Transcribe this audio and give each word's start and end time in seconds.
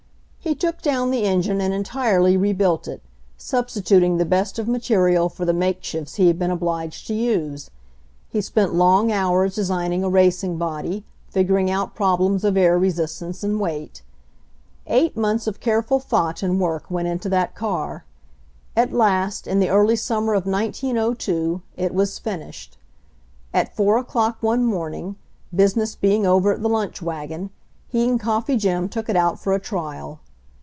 He 0.43 0.55
took 0.55 0.81
down 0.81 1.11
the 1.11 1.23
engine 1.23 1.61
and 1.61 1.71
entirely 1.73 2.35
rebuilt 2.35 2.85
it, 2.87 3.01
substituting 3.37 4.17
the 4.17 4.25
best 4.25 4.57
of 4.59 4.67
material 4.67 5.29
for 5.29 5.45
the 5.45 5.53
make 5.53 5.81
shifts 5.83 6.15
he 6.15 6.27
had 6.27 6.37
been 6.39 6.49
obliged 6.51 7.05
to 7.07 7.13
use. 7.13 7.69
He 8.27 8.41
spent 8.41 8.73
long 8.73 9.11
hours 9.13 9.53
designing 9.55 10.03
a 10.03 10.09
racing 10.09 10.57
body, 10.57 11.05
figuring 11.29 11.69
out 11.71 11.93
prob 11.95 12.19
lems 12.19 12.43
of 12.43 12.57
air 12.57 12.77
resistance 12.77 13.43
and 13.43 13.59
weight. 13.61 14.01
Eight 14.87 15.15
months 15.15 15.45
of 15.47 15.59
careful 15.61 15.99
thought 16.01 16.41
and 16.43 16.59
work 16.59 16.89
went 16.91 17.07
into 17.07 17.29
that 17.29 17.53
car. 17.55 18.03
At 18.75 18.91
last, 18.91 19.45
in 19.47 19.59
the 19.59 19.69
early 19.69 19.95
summer 19.95 20.33
of 20.33 20.45
1902, 20.47 21.61
it 21.77 21.93
was 21.93 22.17
finished. 22.19 22.77
At 23.53 23.75
4 23.77 23.99
o'clock 23.99 24.39
one 24.41 24.65
morn 24.65 24.95
ing, 24.95 25.15
business 25.55 25.95
being 25.95 26.25
over 26.25 26.51
at 26.51 26.61
the 26.63 26.67
lunch 26.69 26.99
wagon, 27.01 27.51
he 27.87 28.09
and 28.09 28.19
Coffee 28.19 28.57
Jim 28.57 28.89
took 28.89 29.07
it 29.07 29.15
out 29.15 29.39
for 29.39 29.53
a 29.53 29.59
trial. 29.59 30.19